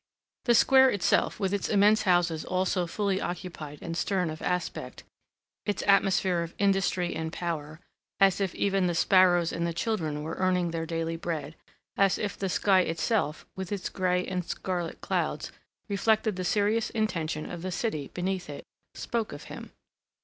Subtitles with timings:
[0.45, 5.03] The square itself, with its immense houses all so fully occupied and stern of aspect,
[5.63, 7.79] its atmosphere of industry and power,
[8.19, 11.55] as if even the sparrows and the children were earning their daily bread,
[11.97, 15.51] as if the sky itself, with its gray and scarlet clouds,
[15.87, 18.65] reflected the serious intention of the city beneath it,
[18.95, 19.71] spoke of him.